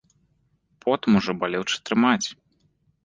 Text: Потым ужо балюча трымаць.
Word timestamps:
Потым 0.85 1.19
ужо 1.19 1.31
балюча 1.43 1.77
трымаць. 1.91 2.27